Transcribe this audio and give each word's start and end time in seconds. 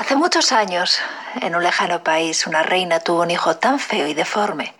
Hace 0.00 0.16
muchos 0.16 0.50
años, 0.52 0.98
en 1.42 1.54
un 1.54 1.62
lejano 1.62 2.02
país, 2.02 2.46
una 2.46 2.62
reina 2.62 3.00
tuvo 3.00 3.20
un 3.20 3.30
hijo 3.30 3.56
tan 3.56 3.78
feo 3.78 4.06
y 4.06 4.14
deforme 4.14 4.72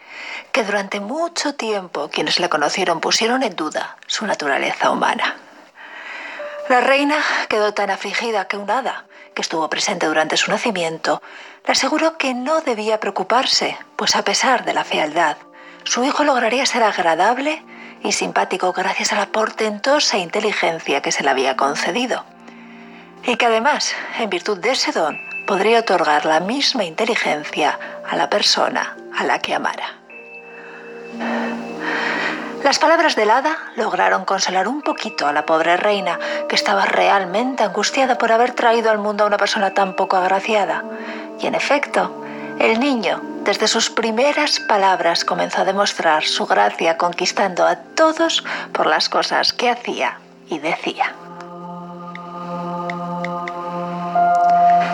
que 0.51 0.65
durante 0.65 0.99
mucho 0.99 1.55
tiempo 1.55 2.09
quienes 2.09 2.41
le 2.41 2.49
conocieron 2.49 3.01
pusieron 3.03 3.43
en 3.43 3.55
duda 3.55 3.99
su 4.07 4.25
naturaleza 4.25 4.91
humana. 4.91 5.37
La 6.71 6.81
reina 6.81 7.19
quedó 7.51 7.75
tan 7.75 7.91
afligida 7.91 8.49
que 8.49 8.57
un 8.57 8.71
hada, 8.71 9.05
que 9.35 9.43
estuvo 9.43 9.69
presente 9.69 10.07
durante 10.07 10.39
su 10.39 10.51
nacimiento, 10.51 11.21
le 11.67 11.73
aseguró 11.73 12.17
que 12.17 12.33
no 12.33 12.63
debía 12.63 12.99
preocuparse, 12.99 13.77
pues 13.97 14.17
a 14.17 14.25
pesar 14.25 14.65
de 14.65 14.73
la 14.73 14.85
fealdad, 14.85 15.37
su 15.85 16.03
hijo 16.03 16.25
lograría 16.25 16.65
ser 16.65 16.83
agradable 16.83 17.63
y 18.03 18.13
simpático 18.13 18.73
gracias 18.73 19.13
a 19.13 19.17
la 19.17 19.27
portentosa 19.27 20.17
inteligencia 20.17 21.03
que 21.03 21.13
se 21.13 21.23
le 21.23 21.29
había 21.29 21.59
concedido 21.59 22.25
y 23.25 23.37
que 23.37 23.47
además, 23.47 23.95
en 24.19 24.31
virtud 24.31 24.59
de 24.59 24.71
ese 24.71 24.93
don, 24.93 25.21
podría 25.47 25.81
otorgar 25.81 26.27
la 26.27 26.41
misma 26.41 26.85
inteligencia 26.85 27.79
a 28.09 28.17
la 28.17 28.31
persona 28.31 28.97
a 29.17 29.25
la 29.25 29.39
que 29.39 29.55
amara. 29.55 29.97
Las 32.63 32.79
palabras 32.79 33.17
del 33.17 33.31
hada 33.31 33.57
lograron 33.77 34.25
consolar 34.25 34.69
un 34.69 34.83
poquito 34.83 35.27
a 35.27 35.33
la 35.33 35.47
pobre 35.47 35.77
reina, 35.77 36.19
que 36.49 36.57
estaba 36.57 36.85
realmente 36.85 37.65
angustiada 37.65 38.19
por 38.19 38.33
haber 38.33 38.53
traído 38.53 38.91
al 38.91 38.99
mundo 38.99 39.25
a 39.25 39.27
una 39.27 39.39
persona 39.39 39.73
tan 39.73 39.97
poco 39.97 40.17
agraciada. 40.17 40.85
Y 41.41 41.47
en 41.47 41.55
efecto, 41.55 42.25
el 42.59 42.79
niño, 42.79 43.23
desde 43.45 43.67
sus 43.67 43.89
primeras 43.89 44.61
palabras, 44.61 45.25
comenzó 45.25 45.63
a 45.63 45.65
demostrar 45.65 46.25
su 46.25 46.47
gracia 46.47 46.99
conquistando 46.99 47.67
a 47.67 47.77
todos 47.77 48.45
por 48.73 48.87
las 48.87 49.09
cosas 49.09 49.55
que 49.55 49.71
hacía 49.71 50.19
y 50.49 50.59
decía. 50.59 51.15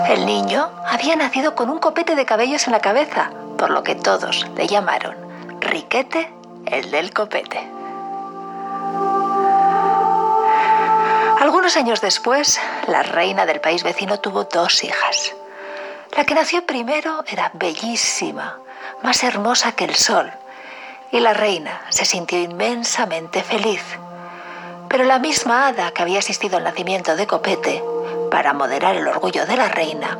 El 0.08 0.24
niño 0.24 0.70
había 0.86 1.16
nacido 1.16 1.56
con 1.56 1.68
un 1.68 1.80
copete 1.80 2.14
de 2.14 2.24
cabellos 2.24 2.68
en 2.68 2.72
la 2.72 2.80
cabeza, 2.80 3.32
por 3.58 3.70
lo 3.70 3.82
que 3.82 3.96
todos 3.96 4.46
le 4.54 4.68
llamaron 4.68 5.16
Riquete 5.58 6.32
el 6.66 6.92
del 6.92 7.12
copete. 7.12 7.58
Algunos 11.40 11.76
años 11.76 12.00
después, 12.00 12.60
la 12.86 13.02
reina 13.02 13.46
del 13.46 13.60
país 13.60 13.82
vecino 13.82 14.20
tuvo 14.20 14.44
dos 14.44 14.84
hijas. 14.84 15.34
La 16.16 16.24
que 16.24 16.34
nació 16.34 16.64
primero 16.64 17.24
era 17.26 17.50
bellísima, 17.54 18.60
más 19.02 19.24
hermosa 19.24 19.72
que 19.72 19.86
el 19.86 19.96
sol, 19.96 20.30
y 21.10 21.18
la 21.18 21.34
reina 21.34 21.82
se 21.88 22.04
sintió 22.04 22.38
inmensamente 22.40 23.42
feliz. 23.42 23.82
Pero 24.88 25.02
la 25.02 25.18
misma 25.18 25.66
hada 25.66 25.90
que 25.90 26.02
había 26.02 26.20
asistido 26.20 26.58
al 26.58 26.64
nacimiento 26.64 27.16
de 27.16 27.26
Copete 27.26 27.82
para 28.30 28.52
moderar 28.52 28.96
el 28.96 29.08
orgullo 29.08 29.46
de 29.46 29.56
la 29.56 29.68
reina, 29.68 30.18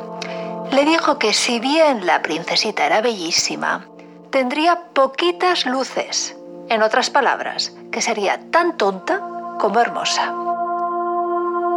le 0.71 0.85
dijo 0.85 1.17
que 1.17 1.33
si 1.33 1.59
bien 1.59 2.05
la 2.05 2.21
princesita 2.21 2.85
era 2.85 3.01
bellísima, 3.01 3.87
tendría 4.29 4.81
poquitas 4.93 5.65
luces. 5.65 6.35
En 6.69 6.81
otras 6.81 7.09
palabras, 7.09 7.73
que 7.91 8.01
sería 8.01 8.39
tan 8.51 8.77
tonta 8.77 9.21
como 9.59 9.79
hermosa. 9.79 10.33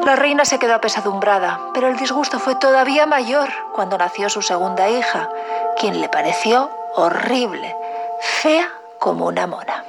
La 0.04 0.16
reina 0.16 0.44
se 0.44 0.58
quedó 0.58 0.74
apesadumbrada, 0.74 1.60
pero 1.74 1.86
el 1.86 1.96
disgusto 1.96 2.38
fue 2.38 2.56
todavía 2.56 3.06
mayor 3.06 3.50
cuando 3.74 3.98
nació 3.98 4.28
su 4.28 4.42
segunda 4.42 4.88
hija, 4.88 5.30
quien 5.78 6.00
le 6.00 6.08
pareció 6.08 6.70
horrible, 6.96 7.76
fea 8.20 8.68
como 8.98 9.26
una 9.26 9.46
mona. 9.46 9.84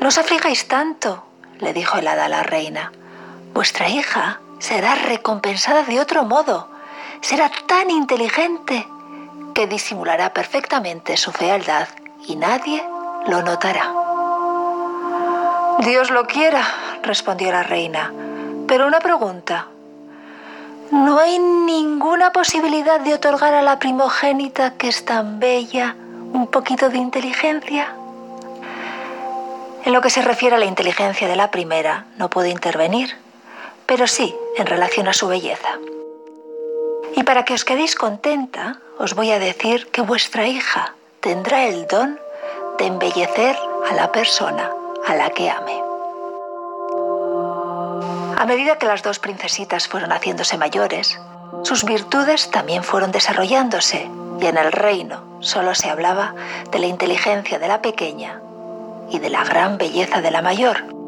No 0.00 0.08
os 0.08 0.18
afligáis 0.18 0.66
tanto, 0.66 1.24
le 1.58 1.72
dijo 1.72 1.98
el 1.98 2.08
hada 2.08 2.24
a 2.24 2.28
la 2.28 2.42
reina. 2.42 2.90
Vuestra 3.52 3.88
hija 3.88 4.40
será 4.58 4.94
recompensada 4.94 5.82
de 5.82 6.00
otro 6.00 6.24
modo. 6.24 6.68
Será 7.20 7.50
tan 7.66 7.90
inteligente 7.90 8.86
que 9.54 9.66
disimulará 9.66 10.32
perfectamente 10.32 11.16
su 11.16 11.32
fealdad 11.32 11.88
y 12.26 12.36
nadie 12.36 12.82
lo 13.26 13.42
notará. 13.42 13.92
Dios 15.80 16.10
lo 16.10 16.26
quiera, 16.26 16.62
respondió 17.02 17.50
la 17.50 17.62
reina. 17.62 18.12
Pero 18.68 18.86
una 18.86 19.00
pregunta. 19.00 19.66
¿No 20.90 21.18
hay 21.18 21.38
ninguna 21.38 22.32
posibilidad 22.32 23.00
de 23.00 23.14
otorgar 23.14 23.54
a 23.54 23.62
la 23.62 23.78
primogénita 23.78 24.74
que 24.74 24.88
es 24.88 25.04
tan 25.04 25.40
bella 25.40 25.96
un 26.32 26.46
poquito 26.46 26.88
de 26.88 26.98
inteligencia? 26.98 27.94
En 29.84 29.92
lo 29.92 30.00
que 30.00 30.10
se 30.10 30.22
refiere 30.22 30.56
a 30.56 30.58
la 30.58 30.66
inteligencia 30.66 31.28
de 31.28 31.36
la 31.36 31.50
primera, 31.50 32.06
no 32.18 32.28
puedo 32.28 32.48
intervenir, 32.48 33.16
pero 33.90 34.06
sí 34.06 34.36
en 34.56 34.66
relación 34.66 35.08
a 35.08 35.12
su 35.12 35.26
belleza. 35.26 35.80
Y 37.16 37.24
para 37.24 37.44
que 37.44 37.54
os 37.54 37.64
quedéis 37.64 37.96
contenta, 37.96 38.78
os 39.00 39.16
voy 39.16 39.32
a 39.32 39.40
decir 39.40 39.88
que 39.88 40.00
vuestra 40.00 40.46
hija 40.46 40.94
tendrá 41.18 41.66
el 41.66 41.88
don 41.88 42.16
de 42.78 42.86
embellecer 42.86 43.56
a 43.90 43.94
la 43.94 44.12
persona 44.12 44.70
a 45.08 45.16
la 45.16 45.30
que 45.30 45.50
ame. 45.50 45.82
A 48.38 48.46
medida 48.46 48.78
que 48.78 48.86
las 48.86 49.02
dos 49.02 49.18
princesitas 49.18 49.88
fueron 49.88 50.12
haciéndose 50.12 50.56
mayores, 50.56 51.18
sus 51.64 51.84
virtudes 51.84 52.48
también 52.52 52.84
fueron 52.84 53.10
desarrollándose 53.10 54.08
y 54.40 54.46
en 54.46 54.56
el 54.56 54.70
reino 54.70 55.24
solo 55.40 55.74
se 55.74 55.90
hablaba 55.90 56.36
de 56.70 56.78
la 56.78 56.86
inteligencia 56.86 57.58
de 57.58 57.66
la 57.66 57.82
pequeña 57.82 58.40
y 59.10 59.18
de 59.18 59.30
la 59.30 59.42
gran 59.42 59.78
belleza 59.78 60.20
de 60.20 60.30
la 60.30 60.42
mayor. 60.42 60.99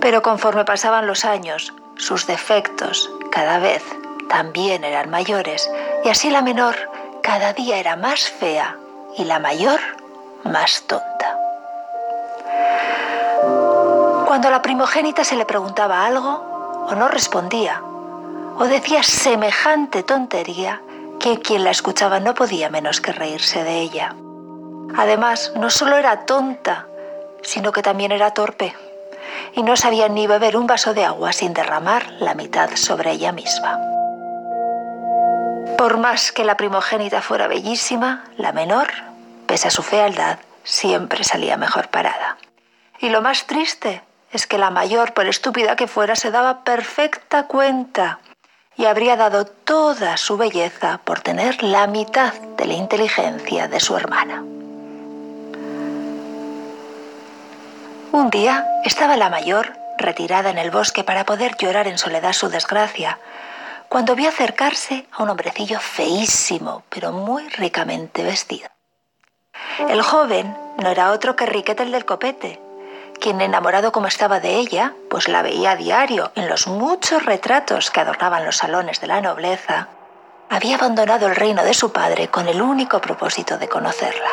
Pero 0.00 0.22
conforme 0.22 0.64
pasaban 0.64 1.06
los 1.06 1.24
años, 1.24 1.72
sus 1.96 2.26
defectos 2.26 3.10
cada 3.30 3.58
vez 3.58 3.82
también 4.28 4.84
eran 4.84 5.10
mayores 5.10 5.68
y 6.04 6.08
así 6.08 6.30
la 6.30 6.42
menor 6.42 6.76
cada 7.22 7.52
día 7.52 7.78
era 7.78 7.96
más 7.96 8.28
fea 8.28 8.76
y 9.16 9.24
la 9.24 9.38
mayor 9.38 9.80
más 10.44 10.84
tonta. 10.86 11.36
Cuando 14.26 14.48
a 14.48 14.50
la 14.50 14.62
primogénita 14.62 15.24
se 15.24 15.36
le 15.36 15.44
preguntaba 15.44 16.06
algo, 16.06 16.86
o 16.88 16.94
no 16.94 17.08
respondía, 17.08 17.82
o 18.56 18.64
decía 18.64 19.02
semejante 19.02 20.02
tontería 20.02 20.80
que 21.18 21.40
quien 21.40 21.64
la 21.64 21.70
escuchaba 21.70 22.20
no 22.20 22.34
podía 22.34 22.70
menos 22.70 23.00
que 23.00 23.12
reírse 23.12 23.64
de 23.64 23.80
ella. 23.80 24.14
Además, 24.96 25.52
no 25.56 25.70
solo 25.70 25.96
era 25.96 26.24
tonta, 26.24 26.86
sino 27.42 27.72
que 27.72 27.82
también 27.82 28.12
era 28.12 28.32
torpe 28.32 28.74
y 29.54 29.62
no 29.62 29.76
sabía 29.76 30.08
ni 30.08 30.26
beber 30.26 30.56
un 30.56 30.66
vaso 30.66 30.94
de 30.94 31.04
agua 31.04 31.32
sin 31.32 31.54
derramar 31.54 32.10
la 32.20 32.34
mitad 32.34 32.70
sobre 32.74 33.12
ella 33.12 33.32
misma. 33.32 33.78
Por 35.76 35.98
más 35.98 36.32
que 36.32 36.44
la 36.44 36.56
primogénita 36.56 37.22
fuera 37.22 37.46
bellísima, 37.46 38.24
la 38.36 38.52
menor, 38.52 38.88
pese 39.46 39.68
a 39.68 39.70
su 39.70 39.82
fealdad, 39.82 40.38
siempre 40.64 41.24
salía 41.24 41.56
mejor 41.56 41.88
parada. 41.88 42.36
Y 42.98 43.10
lo 43.10 43.22
más 43.22 43.46
triste 43.46 44.02
es 44.32 44.46
que 44.46 44.58
la 44.58 44.70
mayor, 44.70 45.14
por 45.14 45.26
estúpida 45.26 45.76
que 45.76 45.86
fuera, 45.86 46.16
se 46.16 46.30
daba 46.30 46.64
perfecta 46.64 47.46
cuenta 47.46 48.18
y 48.76 48.86
habría 48.86 49.16
dado 49.16 49.44
toda 49.46 50.16
su 50.16 50.36
belleza 50.36 51.00
por 51.04 51.20
tener 51.20 51.62
la 51.62 51.86
mitad 51.86 52.32
de 52.56 52.66
la 52.66 52.74
inteligencia 52.74 53.68
de 53.68 53.80
su 53.80 53.96
hermana. 53.96 54.44
Un 58.10 58.30
día 58.30 58.66
estaba 58.84 59.18
la 59.18 59.28
mayor 59.28 59.74
retirada 59.98 60.48
en 60.48 60.56
el 60.56 60.70
bosque 60.70 61.04
para 61.04 61.26
poder 61.26 61.56
llorar 61.58 61.86
en 61.86 61.98
soledad 61.98 62.32
su 62.32 62.48
desgracia, 62.48 63.18
cuando 63.90 64.14
vio 64.14 64.30
acercarse 64.30 65.06
a 65.12 65.22
un 65.22 65.30
hombrecillo 65.30 65.78
feísimo, 65.78 66.84
pero 66.88 67.12
muy 67.12 67.46
ricamente 67.50 68.22
vestido. 68.22 68.68
El 69.88 70.00
joven 70.02 70.56
no 70.78 70.88
era 70.88 71.10
otro 71.10 71.36
que 71.36 71.44
Riquete 71.44 71.82
el 71.82 71.92
del 71.92 72.06
copete, 72.06 72.60
quien 73.20 73.42
enamorado 73.42 73.92
como 73.92 74.06
estaba 74.06 74.40
de 74.40 74.56
ella, 74.56 74.94
pues 75.10 75.28
la 75.28 75.42
veía 75.42 75.72
a 75.72 75.76
diario 75.76 76.32
en 76.34 76.48
los 76.48 76.66
muchos 76.66 77.24
retratos 77.26 77.90
que 77.90 78.00
adornaban 78.00 78.44
los 78.44 78.56
salones 78.56 79.00
de 79.00 79.08
la 79.08 79.20
nobleza, 79.20 79.88
había 80.48 80.76
abandonado 80.76 81.26
el 81.26 81.36
reino 81.36 81.62
de 81.62 81.74
su 81.74 81.92
padre 81.92 82.28
con 82.28 82.48
el 82.48 82.62
único 82.62 83.00
propósito 83.00 83.58
de 83.58 83.68
conocerla. 83.68 84.30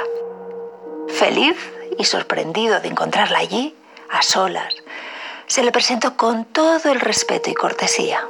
Feliz 1.10 1.58
y 1.98 2.06
sorprendido 2.06 2.80
de 2.80 2.88
encontrarla 2.88 3.40
allí, 3.40 3.76
a 4.10 4.22
solas, 4.22 4.76
se 5.48 5.64
le 5.64 5.72
presentó 5.72 6.16
con 6.18 6.46
todo 6.46 6.92
el 6.92 7.00
respeto 7.00 7.50
y 7.50 7.54
cortesía. 7.54 8.26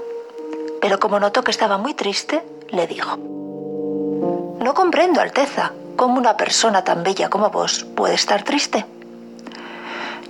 Pero 0.81 0.99
como 0.99 1.19
notó 1.19 1.43
que 1.43 1.51
estaba 1.51 1.77
muy 1.77 1.93
triste, 1.93 2.43
le 2.69 2.87
dijo, 2.87 3.17
No 3.17 4.73
comprendo, 4.73 5.21
Alteza, 5.21 5.71
cómo 5.95 6.17
una 6.17 6.37
persona 6.37 6.83
tan 6.83 7.03
bella 7.03 7.29
como 7.29 7.49
vos 7.49 7.85
puede 7.95 8.15
estar 8.15 8.43
triste. 8.43 8.85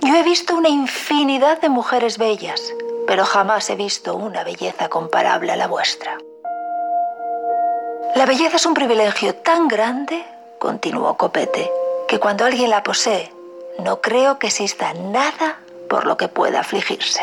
Yo 0.02 0.14
he 0.14 0.22
visto 0.22 0.54
una 0.54 0.68
infinidad 0.68 1.60
de 1.60 1.68
mujeres 1.68 2.18
bellas, 2.18 2.60
pero 3.06 3.24
jamás 3.24 3.68
he 3.70 3.76
visto 3.76 4.14
una 4.14 4.44
belleza 4.44 4.88
comparable 4.88 5.52
a 5.52 5.56
la 5.56 5.66
vuestra. 5.66 6.18
La 8.14 8.24
belleza 8.24 8.56
es 8.56 8.66
un 8.66 8.74
privilegio 8.74 9.34
tan 9.34 9.68
grande, 9.68 10.24
continuó 10.58 11.16
Copete, 11.16 11.70
que 12.08 12.18
cuando 12.20 12.44
alguien 12.44 12.70
la 12.70 12.82
posee, 12.82 13.32
no 13.78 14.00
creo 14.00 14.38
que 14.38 14.48
exista 14.48 14.94
nada 14.94 15.58
por 15.88 16.06
lo 16.06 16.16
que 16.16 16.28
pueda 16.28 16.60
afligirse. 16.60 17.22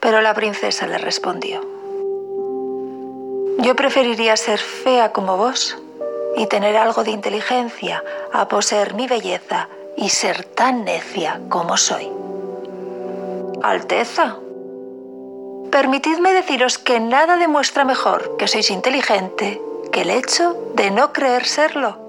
Pero 0.00 0.20
la 0.20 0.34
princesa 0.34 0.86
le 0.86 0.98
respondió, 0.98 1.60
Yo 3.58 3.74
preferiría 3.74 4.36
ser 4.36 4.58
fea 4.58 5.12
como 5.12 5.36
vos 5.36 5.76
y 6.36 6.46
tener 6.46 6.76
algo 6.76 7.02
de 7.02 7.10
inteligencia 7.10 8.04
a 8.32 8.46
poseer 8.48 8.94
mi 8.94 9.06
belleza 9.06 9.68
y 9.96 10.10
ser 10.10 10.44
tan 10.44 10.84
necia 10.84 11.40
como 11.48 11.76
soy. 11.76 12.10
Alteza, 13.62 14.36
permitidme 15.70 16.32
deciros 16.34 16.78
que 16.78 17.00
nada 17.00 17.36
demuestra 17.36 17.84
mejor 17.84 18.36
que 18.36 18.46
sois 18.46 18.70
inteligente 18.70 19.60
que 19.90 20.02
el 20.02 20.10
hecho 20.10 20.56
de 20.74 20.90
no 20.90 21.12
creer 21.12 21.46
serlo. 21.46 22.05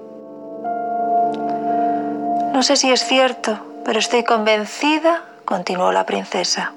No 2.58 2.64
sé 2.64 2.74
si 2.74 2.90
es 2.90 3.04
cierto, 3.04 3.60
pero 3.84 4.00
estoy 4.00 4.24
convencida, 4.24 5.22
continuó 5.44 5.92
la 5.92 6.04
princesa, 6.04 6.72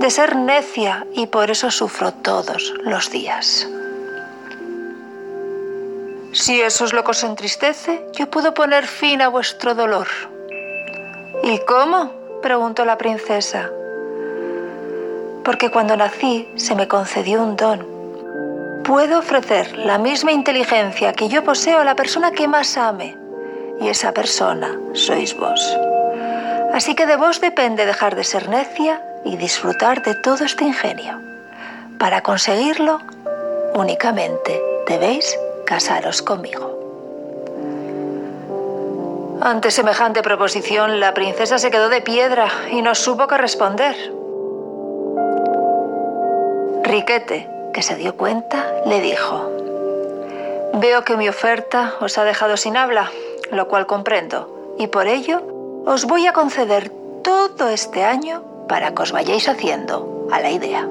de 0.00 0.10
ser 0.10 0.36
necia 0.36 1.06
y 1.12 1.26
por 1.26 1.50
eso 1.50 1.70
sufro 1.70 2.14
todos 2.14 2.72
los 2.82 3.10
días. 3.10 3.68
Si 6.32 6.62
eso 6.62 6.86
es 6.86 6.94
lo 6.94 7.04
que 7.04 7.10
os 7.10 7.24
entristece, 7.24 8.06
yo 8.14 8.30
puedo 8.30 8.54
poner 8.54 8.86
fin 8.86 9.20
a 9.20 9.28
vuestro 9.28 9.74
dolor. 9.74 10.06
¿Y 11.42 11.58
cómo? 11.66 12.10
preguntó 12.40 12.86
la 12.86 12.96
princesa. 12.96 13.68
Porque 15.44 15.70
cuando 15.70 15.94
nací 15.94 16.48
se 16.56 16.74
me 16.74 16.88
concedió 16.88 17.42
un 17.42 17.54
don. 17.54 17.86
Puedo 18.82 19.18
ofrecer 19.18 19.76
la 19.76 19.98
misma 19.98 20.32
inteligencia 20.32 21.12
que 21.12 21.28
yo 21.28 21.44
poseo 21.44 21.80
a 21.80 21.84
la 21.84 21.96
persona 21.96 22.30
que 22.30 22.48
más 22.48 22.78
ame. 22.78 23.27
Y 23.80 23.88
esa 23.88 24.12
persona 24.12 24.78
sois 24.92 25.36
vos. 25.36 25.60
Así 26.72 26.94
que 26.94 27.06
de 27.06 27.16
vos 27.16 27.40
depende 27.40 27.86
dejar 27.86 28.14
de 28.16 28.24
ser 28.24 28.48
necia 28.48 29.02
y 29.24 29.36
disfrutar 29.36 30.02
de 30.02 30.14
todo 30.14 30.44
este 30.44 30.64
ingenio. 30.64 31.20
Para 31.98 32.22
conseguirlo, 32.22 33.00
únicamente 33.74 34.60
debéis 34.86 35.38
casaros 35.64 36.22
conmigo. 36.22 36.78
Ante 39.40 39.70
semejante 39.70 40.22
proposición, 40.22 40.98
la 40.98 41.14
princesa 41.14 41.58
se 41.58 41.70
quedó 41.70 41.88
de 41.88 42.00
piedra 42.00 42.48
y 42.70 42.82
no 42.82 42.94
supo 42.94 43.28
qué 43.28 43.38
responder. 43.38 43.94
Riquete, 46.82 47.48
que 47.72 47.82
se 47.82 47.94
dio 47.96 48.16
cuenta, 48.16 48.66
le 48.86 49.00
dijo, 49.00 49.52
Veo 50.74 51.04
que 51.04 51.16
mi 51.16 51.28
oferta 51.28 51.94
os 52.00 52.18
ha 52.18 52.24
dejado 52.24 52.56
sin 52.56 52.76
habla, 52.76 53.10
lo 53.50 53.68
cual 53.68 53.86
comprendo, 53.86 54.74
y 54.78 54.86
por 54.88 55.06
ello 55.06 55.42
os 55.86 56.04
voy 56.04 56.26
a 56.26 56.32
conceder 56.32 56.90
todo 57.22 57.68
este 57.68 58.04
año 58.04 58.42
para 58.68 58.94
que 58.94 59.02
os 59.02 59.12
vayáis 59.12 59.48
haciendo 59.48 60.28
a 60.30 60.40
la 60.40 60.50
idea. 60.50 60.88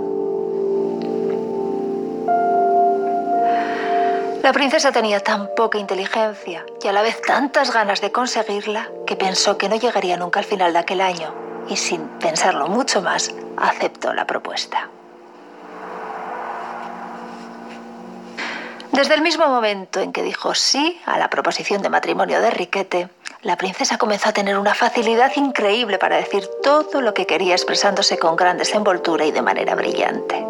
La 4.44 4.54
princesa 4.54 4.92
tenía 4.92 5.20
tan 5.20 5.50
poca 5.56 5.78
inteligencia 5.78 6.66
y 6.82 6.88
a 6.88 6.94
la 6.94 7.02
vez 7.02 7.22
tantas 7.22 7.74
ganas 7.74 8.00
de 8.00 8.12
conseguirla 8.12 8.90
que 9.06 9.18
pensó 9.18 9.58
que 9.58 9.68
no 9.68 9.76
llegaría 9.76 10.16
nunca 10.16 10.40
al 10.40 10.46
final 10.46 10.72
de 10.72 10.80
aquel 10.80 11.02
año 11.02 11.34
y 11.68 11.76
sin 11.76 12.08
pensarlo 12.20 12.68
mucho 12.68 13.02
más 13.02 13.34
aceptó 13.58 14.14
la 14.14 14.26
propuesta. 14.26 14.90
Desde 18.92 19.14
el 19.14 19.22
mismo 19.22 19.48
momento 19.48 20.00
en 20.00 20.12
que 20.12 20.24
dijo 20.24 20.56
sí 20.56 21.00
a 21.06 21.18
la 21.20 21.30
proposición 21.30 21.82
de 21.82 21.90
matrimonio 21.90 22.42
de 22.42 22.50
Riquete, 22.50 23.10
la 23.42 23.56
princesa 23.56 23.98
comenzó 23.98 24.30
a 24.30 24.34
tener 24.34 24.58
una 24.58 24.74
facilidad 24.74 25.32
increíble 25.36 25.98
para 25.98 26.18
decir 26.18 26.48
todo 26.64 27.02
lo 27.02 27.14
que 27.14 27.26
quería 27.26 27.54
expresándose 27.54 28.18
con 28.18 28.36
gran 28.36 28.58
desenvoltura 28.58 29.26
y 29.26 29.32
de 29.32 29.42
manera 29.42 29.76
brillante. 29.76 30.46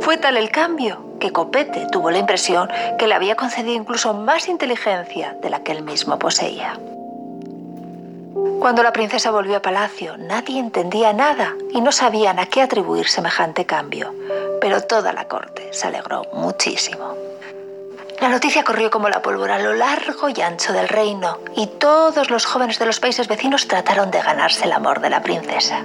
Fue 0.00 0.16
tal 0.18 0.36
el 0.36 0.50
cambio 0.50 1.04
que 1.20 1.32
Copete 1.32 1.86
tuvo 1.90 2.10
la 2.10 2.18
impresión 2.18 2.68
que 2.98 3.06
le 3.06 3.14
había 3.14 3.36
concedido 3.36 3.74
incluso 3.74 4.14
más 4.14 4.48
inteligencia 4.48 5.36
de 5.40 5.50
la 5.50 5.62
que 5.62 5.72
él 5.72 5.82
mismo 5.82 6.18
poseía. 6.18 6.78
Cuando 8.58 8.82
la 8.82 8.92
princesa 8.92 9.30
volvió 9.30 9.56
a 9.56 9.62
palacio, 9.62 10.16
nadie 10.18 10.58
entendía 10.58 11.12
nada 11.12 11.54
y 11.72 11.80
no 11.80 11.92
sabían 11.92 12.38
a 12.38 12.46
qué 12.46 12.60
atribuir 12.60 13.08
semejante 13.08 13.64
cambio, 13.64 14.14
pero 14.60 14.82
toda 14.82 15.12
la 15.12 15.28
corte 15.28 15.72
se 15.72 15.86
alegró 15.86 16.26
muchísimo. 16.34 17.29
La 18.20 18.28
noticia 18.28 18.64
corrió 18.64 18.90
como 18.90 19.08
la 19.08 19.22
pólvora 19.22 19.56
a 19.56 19.58
lo 19.60 19.72
largo 19.72 20.28
y 20.28 20.42
ancho 20.42 20.74
del 20.74 20.88
reino 20.88 21.38
y 21.56 21.66
todos 21.66 22.28
los 22.28 22.44
jóvenes 22.44 22.78
de 22.78 22.84
los 22.84 23.00
países 23.00 23.28
vecinos 23.28 23.66
trataron 23.66 24.10
de 24.10 24.20
ganarse 24.20 24.64
el 24.64 24.72
amor 24.72 25.00
de 25.00 25.08
la 25.08 25.22
princesa. 25.22 25.84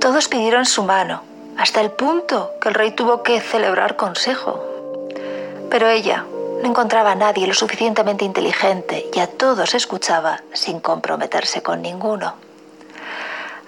Todos 0.00 0.28
pidieron 0.28 0.64
su 0.64 0.84
mano 0.84 1.22
hasta 1.58 1.82
el 1.82 1.90
punto 1.90 2.52
que 2.60 2.70
el 2.70 2.74
rey 2.74 2.92
tuvo 2.92 3.22
que 3.22 3.42
celebrar 3.42 3.96
consejo. 3.96 4.64
Pero 5.70 5.88
ella 5.88 6.24
no 6.62 6.66
encontraba 6.66 7.12
a 7.12 7.16
nadie 7.16 7.46
lo 7.46 7.52
suficientemente 7.52 8.24
inteligente 8.24 9.10
y 9.12 9.18
a 9.20 9.26
todos 9.26 9.74
escuchaba 9.74 10.40
sin 10.54 10.80
comprometerse 10.80 11.62
con 11.62 11.82
ninguno. 11.82 12.36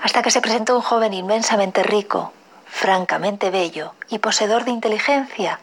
Hasta 0.02 0.22
que 0.22 0.30
se 0.30 0.40
presentó 0.40 0.76
un 0.76 0.82
joven 0.82 1.12
inmensamente 1.12 1.82
rico, 1.82 2.32
francamente 2.64 3.50
bello 3.50 3.92
y 4.08 4.18
poseedor 4.18 4.64
de 4.64 4.70
inteligencia, 4.70 5.60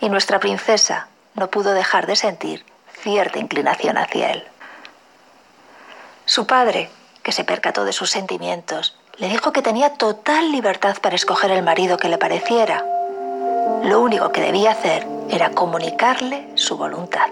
y 0.00 0.08
nuestra 0.08 0.38
princesa 0.38 1.08
no 1.38 1.50
pudo 1.50 1.72
dejar 1.72 2.06
de 2.06 2.16
sentir 2.16 2.64
cierta 3.00 3.38
inclinación 3.38 3.96
hacia 3.96 4.32
él. 4.32 4.44
Su 6.24 6.46
padre, 6.46 6.90
que 7.22 7.32
se 7.32 7.44
percató 7.44 7.84
de 7.84 7.92
sus 7.92 8.10
sentimientos, 8.10 8.96
le 9.16 9.28
dijo 9.28 9.52
que 9.52 9.62
tenía 9.62 9.94
total 9.94 10.52
libertad 10.52 10.96
para 11.00 11.16
escoger 11.16 11.50
el 11.50 11.62
marido 11.62 11.96
que 11.96 12.08
le 12.08 12.18
pareciera. 12.18 12.84
Lo 13.82 14.00
único 14.00 14.30
que 14.30 14.40
debía 14.40 14.72
hacer 14.72 15.06
era 15.30 15.50
comunicarle 15.50 16.48
su 16.54 16.76
voluntad. 16.76 17.28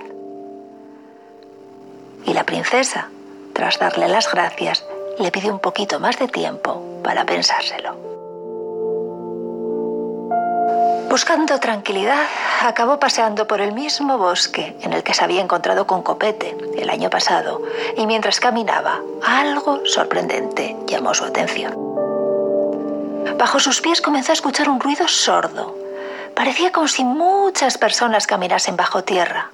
Y 2.25 2.32
la 2.32 2.44
princesa, 2.44 3.08
tras 3.53 3.79
darle 3.79 4.08
las 4.08 4.31
gracias, 4.31 4.85
le 5.19 5.31
pidió 5.31 5.53
un 5.53 5.61
poquito 5.61 6.00
más 6.00 6.19
de 6.19 6.29
tiempo 6.29 7.00
para 7.03 7.25
pensárselo. 7.25 8.15
Buscando 11.16 11.58
tranquilidad, 11.58 12.26
acabó 12.62 12.98
paseando 12.98 13.46
por 13.46 13.62
el 13.62 13.72
mismo 13.72 14.18
bosque 14.18 14.76
en 14.82 14.92
el 14.92 15.02
que 15.02 15.14
se 15.14 15.24
había 15.24 15.40
encontrado 15.40 15.86
con 15.86 16.02
Copete 16.02 16.54
el 16.76 16.90
año 16.90 17.08
pasado, 17.08 17.62
y 17.96 18.06
mientras 18.06 18.38
caminaba, 18.38 19.00
algo 19.26 19.80
sorprendente 19.86 20.76
llamó 20.86 21.14
su 21.14 21.24
atención. 21.24 21.72
Bajo 23.38 23.58
sus 23.60 23.80
pies 23.80 24.02
comenzó 24.02 24.32
a 24.32 24.34
escuchar 24.34 24.68
un 24.68 24.78
ruido 24.78 25.08
sordo. 25.08 25.74
Parecía 26.34 26.70
como 26.70 26.86
si 26.86 27.02
muchas 27.02 27.78
personas 27.78 28.26
caminasen 28.26 28.76
bajo 28.76 29.02
tierra. 29.02 29.50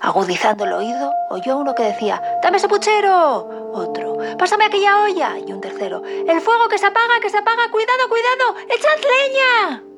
Agudizando 0.00 0.62
el 0.64 0.74
oído, 0.74 1.12
oyó 1.28 1.56
uno 1.56 1.74
que 1.74 1.82
decía, 1.82 2.22
¡Dame 2.40 2.58
ese 2.58 2.68
puchero! 2.68 3.72
Otro, 3.74 4.16
¡Pásame 4.38 4.66
aquella 4.66 5.02
olla! 5.02 5.38
Y 5.44 5.52
un 5.52 5.60
tercero, 5.60 6.04
¡El 6.04 6.40
fuego 6.40 6.68
que 6.68 6.78
se 6.78 6.86
apaga, 6.86 7.18
que 7.20 7.30
se 7.30 7.38
apaga! 7.38 7.68
¡Cuidado, 7.72 8.08
cuidado! 8.08 8.54
¡Echad 8.68 9.00
leña! 9.00 9.93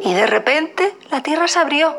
Y 0.00 0.14
de 0.14 0.26
repente 0.26 0.94
la 1.10 1.22
tierra 1.22 1.48
se 1.48 1.58
abrió 1.58 1.94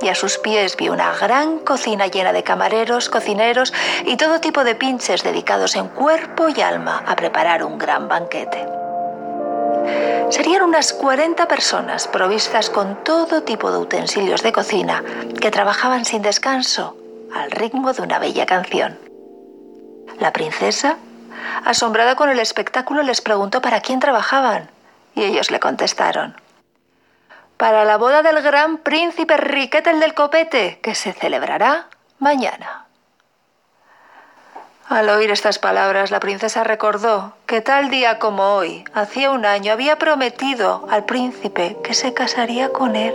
y 0.00 0.08
a 0.08 0.14
sus 0.14 0.38
pies 0.38 0.76
vio 0.76 0.92
una 0.92 1.14
gran 1.16 1.60
cocina 1.60 2.08
llena 2.08 2.32
de 2.32 2.42
camareros, 2.42 3.08
cocineros 3.08 3.72
y 4.04 4.16
todo 4.16 4.40
tipo 4.40 4.64
de 4.64 4.74
pinches 4.74 5.22
dedicados 5.22 5.76
en 5.76 5.88
cuerpo 5.88 6.48
y 6.48 6.60
alma 6.60 7.04
a 7.06 7.16
preparar 7.16 7.64
un 7.64 7.78
gran 7.78 8.08
banquete. 8.08 8.66
Serían 10.30 10.62
unas 10.62 10.92
40 10.92 11.46
personas 11.46 12.08
provistas 12.08 12.70
con 12.70 13.04
todo 13.04 13.42
tipo 13.42 13.70
de 13.70 13.78
utensilios 13.78 14.42
de 14.42 14.52
cocina 14.52 15.04
que 15.40 15.50
trabajaban 15.50 16.04
sin 16.04 16.22
descanso 16.22 16.96
al 17.34 17.50
ritmo 17.50 17.92
de 17.92 18.02
una 18.02 18.18
bella 18.18 18.46
canción. 18.46 18.98
La 20.18 20.32
princesa, 20.32 20.96
asombrada 21.64 22.14
con 22.16 22.30
el 22.30 22.38
espectáculo, 22.38 23.02
les 23.02 23.20
preguntó 23.20 23.60
para 23.60 23.80
quién 23.80 24.00
trabajaban 24.00 24.70
y 25.14 25.24
ellos 25.24 25.50
le 25.50 25.60
contestaron, 25.60 26.36
para 27.64 27.86
la 27.86 27.96
boda 27.96 28.20
del 28.20 28.42
gran 28.42 28.76
príncipe 28.76 29.38
Riquete 29.38 29.94
del 29.94 30.12
Copete, 30.12 30.80
que 30.82 30.94
se 30.94 31.14
celebrará 31.14 31.86
mañana. 32.18 32.84
Al 34.90 35.08
oír 35.08 35.30
estas 35.30 35.58
palabras, 35.58 36.10
la 36.10 36.20
princesa 36.20 36.62
recordó 36.62 37.32
que 37.46 37.62
tal 37.62 37.88
día 37.88 38.18
como 38.18 38.54
hoy, 38.54 38.84
hacía 38.92 39.30
un 39.30 39.46
año, 39.46 39.72
había 39.72 39.96
prometido 39.96 40.86
al 40.90 41.06
príncipe 41.06 41.78
que 41.82 41.94
se 41.94 42.12
casaría 42.12 42.68
con 42.68 42.96
él. 42.96 43.14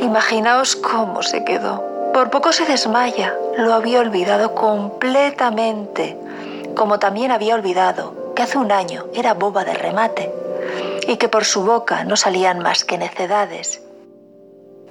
Imaginaos 0.00 0.76
cómo 0.76 1.24
se 1.24 1.44
quedó. 1.44 2.12
Por 2.14 2.30
poco 2.30 2.52
se 2.52 2.64
desmaya. 2.64 3.34
Lo 3.58 3.74
había 3.74 3.98
olvidado 3.98 4.54
completamente, 4.54 6.16
como 6.76 7.00
también 7.00 7.32
había 7.32 7.56
olvidado 7.56 8.32
que 8.36 8.44
hace 8.44 8.56
un 8.56 8.70
año 8.70 9.06
era 9.14 9.34
boba 9.34 9.64
de 9.64 9.74
remate 9.74 10.35
y 11.06 11.16
que 11.16 11.28
por 11.28 11.44
su 11.44 11.62
boca 11.64 12.04
no 12.04 12.16
salían 12.16 12.58
más 12.58 12.84
que 12.84 12.98
necedades. 12.98 13.82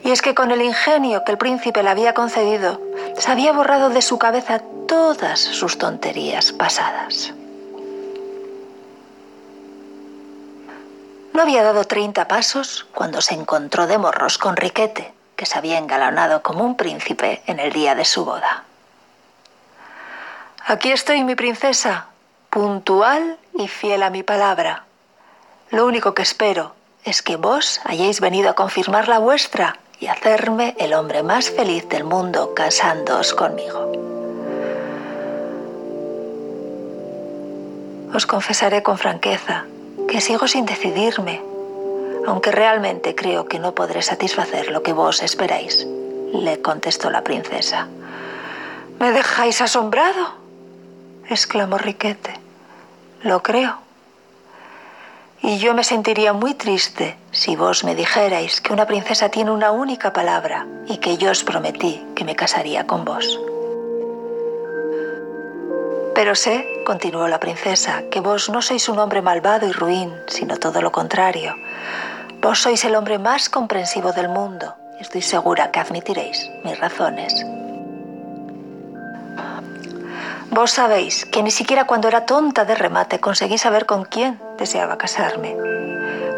Y 0.04 0.12
es 0.12 0.22
que 0.22 0.36
con 0.36 0.52
el 0.52 0.62
ingenio 0.62 1.24
que 1.24 1.32
el 1.32 1.38
príncipe 1.38 1.84
le 1.84 1.90
había 1.90 2.14
concedido, 2.14 2.80
se 3.18 3.32
había 3.32 3.52
borrado 3.52 3.90
de 3.90 4.02
su 4.02 4.18
cabeza 4.18 4.62
todas 4.88 5.40
sus 5.40 5.78
tonterías 5.78 6.52
pasadas. 6.52 7.34
No 11.34 11.42
había 11.42 11.64
dado 11.64 11.84
treinta 11.84 12.28
pasos 12.28 12.86
cuando 12.94 13.20
se 13.20 13.34
encontró 13.34 13.88
de 13.88 13.98
morros 13.98 14.38
con 14.38 14.56
Riquete, 14.56 15.14
que 15.36 15.46
se 15.46 15.58
había 15.58 15.78
engalanado 15.78 16.42
como 16.42 16.64
un 16.64 16.78
príncipe 16.78 17.42
en 17.46 17.60
el 17.60 17.74
día 17.74 17.94
de 17.94 18.06
su 18.06 18.24
boda. 18.24 18.64
Aquí 20.66 20.92
estoy, 20.92 21.24
mi 21.24 21.36
princesa, 21.36 22.08
puntual 22.50 23.38
y 23.54 23.68
fiel 23.68 24.04
a 24.04 24.10
mi 24.10 24.24
palabra. 24.24 24.86
Lo 25.72 25.86
único 25.86 26.14
que 26.14 26.22
espero 26.22 26.74
es 27.04 27.22
que 27.22 27.36
vos 27.38 27.82
hayáis 27.86 28.22
venido 28.22 28.50
a 28.50 28.54
confirmar 28.54 29.08
la 29.08 29.20
vuestra 29.20 29.80
y 30.00 30.08
hacerme 30.08 30.76
el 30.80 30.94
hombre 30.94 31.24
más 31.24 31.50
feliz 31.50 31.88
del 31.90 32.04
mundo 32.04 32.54
casándoos 32.54 33.34
conmigo. 33.34 33.92
Os 38.14 38.26
confesaré 38.26 38.84
con 38.84 38.98
franqueza 38.98 39.66
que 40.08 40.22
sigo 40.22 40.48
sin 40.48 40.66
decidirme, 40.66 41.42
aunque 42.28 42.52
realmente 42.52 43.16
creo 43.16 43.46
que 43.48 43.60
no 43.60 43.74
podré 43.74 44.02
satisfacer 44.02 44.72
lo 44.72 44.84
que 44.84 44.94
vos 44.94 45.22
esperáis, 45.22 45.86
le 46.34 46.62
contestó 46.62 47.10
la 47.10 47.24
princesa. 47.24 47.88
¿Me 49.00 49.12
dejáis 49.12 49.62
asombrado? 49.62 50.36
exclamó 51.30 51.78
Riquete. 51.78 52.34
Lo 53.24 53.42
creo. 53.42 53.85
Y 55.48 55.60
yo 55.60 55.75
me 55.75 55.84
sentiría 55.84 56.34
muy 56.34 56.56
triste 56.56 57.18
si 57.32 57.56
vos 57.56 57.84
me 57.84 57.94
dijerais 57.94 58.62
que 58.62 58.74
una 58.74 58.88
princesa 58.88 59.30
tiene 59.30 59.52
una 59.52 59.72
única 59.72 60.12
palabra 60.12 60.66
y 60.88 60.98
que 60.98 61.18
yo 61.18 61.30
os 61.30 61.44
prometí 61.44 62.04
que 62.16 62.25
me 62.25 62.36
casaría 62.36 62.88
con 62.88 63.06
vos. 63.06 63.40
Pero 66.16 66.34
sé, 66.34 66.66
continuó 66.84 67.28
la 67.28 67.40
princesa, 67.40 68.04
que 68.10 68.22
vos 68.22 68.50
no 68.50 68.62
sois 68.62 68.90
un 68.90 68.98
hombre 68.98 69.22
malvado 69.22 69.68
y 69.68 69.72
ruin, 69.72 70.12
sino 70.25 70.58
todo 70.58 70.82
lo 70.82 70.92
contrario. 70.92 71.56
Vos 72.42 72.60
sois 72.60 72.84
el 72.84 72.96
hombre 72.96 73.20
más 73.20 73.48
comprensivo 73.48 74.12
del 74.14 74.30
mundo 74.30 74.75
estoy 75.00 75.22
segura 75.22 75.72
que 75.72 75.80
admitiréis 75.80 76.50
mis 76.64 76.80
razones. 76.80 77.46
Vos 80.56 80.72
sabéis 80.72 81.26
que 81.26 81.44
ni 81.44 81.52
siquiera 81.52 81.84
cuando 81.84 82.08
era 82.08 82.26
tonta 82.26 82.64
de 82.64 82.76
remate 82.76 83.20
conseguí 83.20 83.58
saber 83.58 83.86
con 83.86 84.06
quién 84.06 84.40
deseaba 84.58 84.98
casarme. 84.98 85.58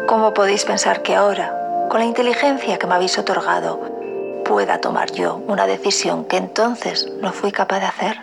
¿Cómo 0.08 0.34
podéis 0.34 0.64
pensar 0.64 1.02
que 1.02 1.14
ahora, 1.14 1.86
con 1.88 2.00
la 2.00 2.06
inteligencia 2.06 2.78
que 2.78 2.88
me 2.88 2.96
habéis 2.96 3.16
otorgado, 3.16 3.78
pueda 4.44 4.80
tomar 4.80 5.12
yo 5.12 5.36
una 5.46 5.68
decisión 5.68 6.24
que 6.24 6.36
entonces 6.36 7.06
no 7.20 7.32
fui 7.32 7.52
capaz 7.52 7.78
de 7.78 7.86
hacer? 7.86 8.20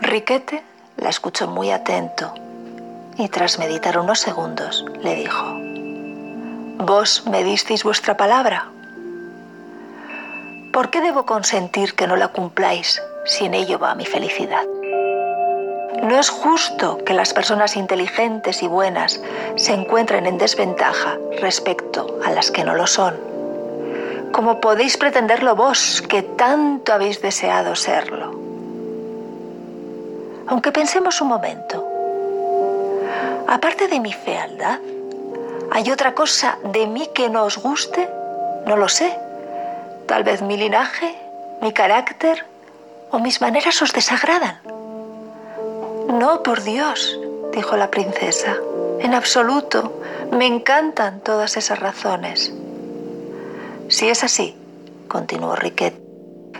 Riquete 0.00 0.62
la 0.96 1.08
escuchó 1.08 1.48
muy 1.48 1.72
atento 1.72 2.32
y 3.18 3.28
tras 3.28 3.58
meditar 3.58 3.98
unos 3.98 4.20
segundos 4.20 4.84
le 5.02 5.16
dijo, 5.16 5.44
¿Vos 6.78 7.24
me 7.26 7.42
disteis 7.42 7.82
vuestra 7.82 8.16
palabra? 8.16 8.68
¿Por 10.74 10.90
qué 10.90 11.00
debo 11.00 11.24
consentir 11.24 11.94
que 11.94 12.08
no 12.08 12.16
la 12.16 12.32
cumpláis 12.32 13.00
si 13.24 13.44
en 13.44 13.54
ello 13.54 13.78
va 13.78 13.94
mi 13.94 14.04
felicidad? 14.04 14.64
No 16.02 16.18
es 16.18 16.30
justo 16.30 16.98
que 17.04 17.14
las 17.14 17.32
personas 17.32 17.76
inteligentes 17.76 18.60
y 18.60 18.66
buenas 18.66 19.22
se 19.54 19.72
encuentren 19.72 20.26
en 20.26 20.36
desventaja 20.36 21.16
respecto 21.40 22.18
a 22.24 22.32
las 22.32 22.50
que 22.50 22.64
no 22.64 22.74
lo 22.74 22.88
son. 22.88 23.14
¿Cómo 24.32 24.60
podéis 24.60 24.96
pretenderlo 24.96 25.54
vos, 25.54 26.02
que 26.08 26.22
tanto 26.22 26.92
habéis 26.92 27.22
deseado 27.22 27.76
serlo? 27.76 28.32
Aunque 30.48 30.72
pensemos 30.72 31.20
un 31.20 31.28
momento, 31.28 31.86
aparte 33.46 33.86
de 33.86 34.00
mi 34.00 34.12
fealdad, 34.12 34.80
¿hay 35.70 35.88
otra 35.92 36.16
cosa 36.16 36.58
de 36.64 36.88
mí 36.88 37.10
que 37.14 37.30
no 37.30 37.44
os 37.44 37.58
guste? 37.58 38.10
No 38.66 38.76
lo 38.76 38.88
sé. 38.88 39.16
Tal 40.06 40.22
vez 40.22 40.42
mi 40.42 40.56
linaje, 40.56 41.14
mi 41.62 41.72
carácter 41.72 42.44
o 43.10 43.18
mis 43.18 43.40
maneras 43.40 43.80
os 43.82 43.92
desagradan. 43.92 44.60
No, 46.08 46.42
por 46.42 46.62
Dios, 46.62 47.18
dijo 47.52 47.76
la 47.76 47.90
princesa. 47.90 48.56
En 49.00 49.14
absoluto, 49.14 50.00
me 50.30 50.46
encantan 50.46 51.20
todas 51.20 51.56
esas 51.56 51.78
razones. 51.78 52.52
Si 53.88 54.08
es 54.08 54.24
así, 54.24 54.56
continuó 55.08 55.56
Riquet, 55.56 55.94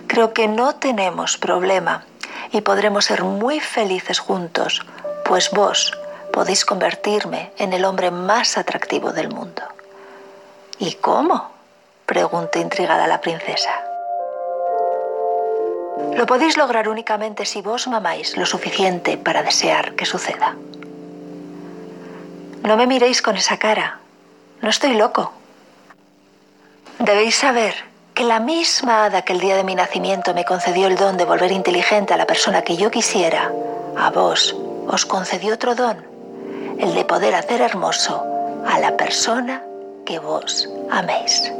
creo 0.07 0.33
que 0.33 0.49
no 0.49 0.77
tenemos 0.77 1.37
problema 1.37 2.05
y 2.53 2.61
podremos 2.61 3.07
ser 3.07 3.25
muy 3.25 3.61
felices 3.61 4.19
juntos, 4.19 4.83
pues 5.25 5.51
vos 5.51 5.93
podéis 6.33 6.65
convertirme 6.65 7.53
en 7.59 7.73
el 7.73 7.85
hombre 7.85 8.11
más 8.11 8.59
atractivo 8.59 9.13
del 9.13 9.29
mundo. 9.29 9.63
¿Y 10.79 10.95
cómo? 10.95 11.54
Preguntó 12.07 12.59
intrigada 12.59 13.07
la 13.07 13.21
princesa. 13.21 13.71
Lo 16.17 16.27
podéis 16.27 16.57
lograr 16.57 16.89
únicamente 16.89 17.45
si 17.45 17.63
vos 17.63 17.87
mamáis 17.89 18.37
lo 18.37 18.47
suficiente 18.47 19.17
para 19.17 19.43
desear 19.43 19.95
que 19.95 20.07
suceda. 20.07 20.57
No 22.63 22.77
me 22.77 22.87
miréis 22.87 23.21
con 23.21 23.37
esa 23.37 23.59
cara. 23.59 23.99
No 24.61 24.71
estoy 24.71 24.95
loco. 24.95 25.33
Debéis 26.99 27.37
saber 27.37 27.75
que 28.15 28.25
la 28.25 28.41
misma 28.41 29.05
hada 29.05 29.23
que 29.23 29.33
el 29.33 29.41
día 29.41 29.57
de 29.57 29.65
mi 29.65 29.75
nacimiento 29.75 30.35
me 30.35 30.45
concedió 30.45 30.87
el 30.87 30.97
don 30.97 31.17
de 31.17 31.25
volver 31.25 31.51
inteligente 31.51 32.15
a 32.15 32.17
la 32.17 32.27
persona 32.27 32.63
que 32.63 32.77
yo 32.77 32.91
quisiera, 32.91 33.51
a 33.97 34.11
vos 34.11 34.57
os 34.87 35.05
concedió 35.05 35.55
otro 35.55 35.75
don, 35.75 36.05
el 36.79 36.95
de 36.95 37.05
poder 37.05 37.35
hacer 37.35 37.61
hermoso 37.61 38.25
a 38.67 38.79
la 38.79 38.97
persona 38.97 39.63
que 40.07 40.19
vos 40.19 40.69
améis. 40.91 41.53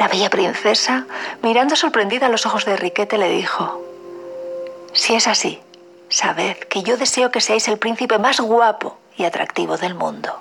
La 0.00 0.08
bella 0.08 0.30
princesa, 0.30 1.04
mirando 1.42 1.76
sorprendida 1.76 2.24
a 2.24 2.28
los 2.30 2.46
ojos 2.46 2.64
de 2.64 2.72
Enriquete, 2.72 3.18
le 3.18 3.28
dijo, 3.28 3.84
Si 4.94 5.14
es 5.14 5.28
así, 5.28 5.60
sabed 6.08 6.56
que 6.56 6.82
yo 6.82 6.96
deseo 6.96 7.30
que 7.30 7.42
seáis 7.42 7.68
el 7.68 7.78
príncipe 7.78 8.18
más 8.18 8.40
guapo 8.40 8.96
y 9.18 9.24
atractivo 9.24 9.76
del 9.76 9.94
mundo. 9.94 10.40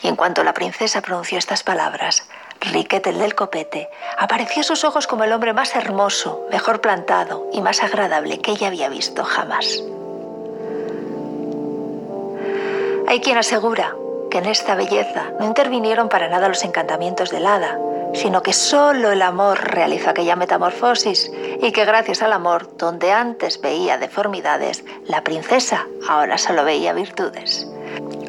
Y 0.00 0.08
en 0.08 0.16
cuanto 0.16 0.42
la 0.44 0.54
princesa 0.54 1.02
pronunció 1.02 1.36
estas 1.36 1.62
palabras, 1.62 2.26
Riquete 2.62 3.10
el 3.10 3.18
del 3.18 3.34
copete 3.34 3.90
apareció 4.16 4.62
a 4.62 4.64
sus 4.64 4.82
ojos 4.84 5.06
como 5.06 5.24
el 5.24 5.32
hombre 5.34 5.52
más 5.52 5.76
hermoso, 5.76 6.46
mejor 6.50 6.80
plantado 6.80 7.50
y 7.52 7.60
más 7.60 7.82
agradable 7.82 8.40
que 8.40 8.52
ella 8.52 8.68
había 8.68 8.88
visto 8.88 9.24
jamás. 9.24 9.82
Hay 13.06 13.20
quien 13.20 13.36
asegura 13.36 13.94
que 14.30 14.38
en 14.38 14.46
esta 14.46 14.74
belleza 14.74 15.32
no 15.38 15.46
intervinieron 15.46 16.08
para 16.08 16.28
nada 16.28 16.48
los 16.48 16.64
encantamientos 16.64 17.30
del 17.30 17.46
hada, 17.46 17.78
sino 18.14 18.42
que 18.42 18.52
solo 18.52 19.12
el 19.12 19.22
amor 19.22 19.60
realizó 19.62 20.10
aquella 20.10 20.36
metamorfosis 20.36 21.30
y 21.60 21.72
que 21.72 21.84
gracias 21.84 22.22
al 22.22 22.32
amor, 22.32 22.76
donde 22.76 23.12
antes 23.12 23.60
veía 23.60 23.98
deformidades, 23.98 24.84
la 25.06 25.22
princesa 25.22 25.86
ahora 26.08 26.38
solo 26.38 26.64
veía 26.64 26.92
virtudes. 26.92 27.68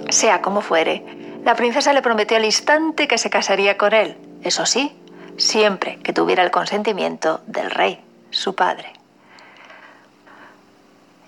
Sea 0.10 0.41
como 0.41 0.62
fuere, 0.62 1.03
la 1.46 1.55
princesa 1.55 1.93
le 1.93 2.01
prometió 2.01 2.38
al 2.38 2.46
instante 2.46 3.08
que 3.08 3.17
se 3.17 3.29
casaría 3.29 3.77
con 3.77 3.93
él, 3.93 4.17
eso 4.43 4.65
sí, 4.65 4.96
siempre 5.38 6.00
que 6.00 6.13
tuviera 6.13 6.43
el 6.43 6.51
consentimiento 6.51 7.41
del 7.48 7.72
rey, 7.72 8.03
su 8.29 8.55
padre. 8.55 8.93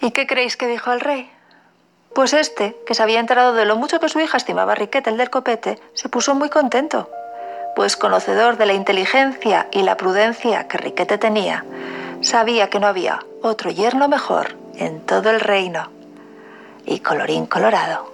¿Y 0.02 0.12
qué 0.12 0.28
creéis 0.28 0.58
que 0.58 0.68
dijo 0.68 0.92
el 0.92 1.00
rey? 1.00 1.32
Pues 2.14 2.34
este, 2.34 2.78
que 2.86 2.94
se 2.94 3.02
había 3.02 3.20
enterado 3.20 3.54
de 3.54 3.66
lo 3.66 3.76
mucho 3.76 4.00
que 4.00 4.10
su 4.10 4.20
hija 4.20 4.38
estimaba 4.38 4.74
a 4.74 4.76
Riquete 4.76 5.10
el 5.10 5.18
del 5.18 5.30
copete, 5.30 5.80
se 5.94 6.10
puso 6.10 6.36
muy 6.36 6.50
contento, 6.50 7.10
pues 7.76 7.98
conocedor 7.98 8.58
de 8.58 8.68
la 8.68 8.74
inteligencia 8.74 9.68
y 9.72 9.82
la 9.82 9.98
prudencia 9.98 10.68
que 10.68 10.78
Riquete 10.78 11.18
tenía, 11.18 11.66
sabía 12.22 12.70
que 12.70 12.80
no 12.80 12.88
había 12.88 13.20
otro 13.42 13.72
yerno 13.72 14.08
mejor 14.08 14.56
en 14.76 15.02
todo 15.02 15.32
el 15.32 15.40
reino. 15.40 15.90
Y 16.86 17.00
colorín 17.00 17.46
colorado, 17.46 18.02